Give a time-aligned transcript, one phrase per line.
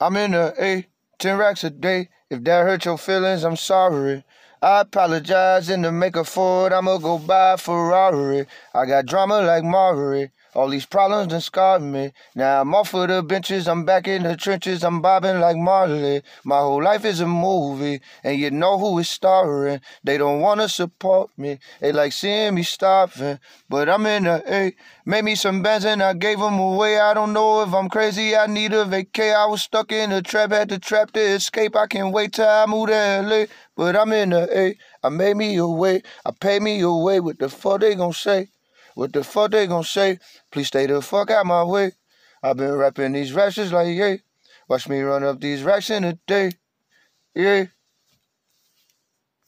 [0.00, 0.86] I'm in the A,
[1.18, 2.10] 10 racks a day.
[2.28, 4.24] If that hurt your feelings, I'm sorry.
[4.62, 6.72] I apologize in the maker for it.
[6.72, 8.46] I'ma go buy a Ferrari.
[8.74, 10.30] I got drama like Marbury.
[10.56, 12.12] All these problems done scarred me.
[12.34, 16.22] Now I'm off of the benches, I'm back in the trenches, I'm bobbing like Marley.
[16.44, 19.82] My whole life is a movie, and you know who is starring.
[20.02, 23.38] They don't wanna support me, they like seeing me starving.
[23.68, 24.74] But I'm in the A.
[25.04, 26.98] Made me some bands and I gave them away.
[26.98, 29.36] I don't know if I'm crazy, I need a vacay.
[29.36, 31.76] I was stuck in a trap, had to trap to escape.
[31.76, 33.44] I can't wait till I move to LA.
[33.76, 34.78] But I'm in the A.
[35.02, 37.20] I made me way, I paid me a way.
[37.20, 38.48] What the fuck they gon' say?
[38.94, 40.18] What the fuck they gon' say?
[40.50, 41.92] Please stay the fuck out my way.
[42.42, 44.16] I've been rapping these just like, yeah.
[44.68, 46.52] Watch me run up these racks in a day.
[47.34, 47.66] Yeah.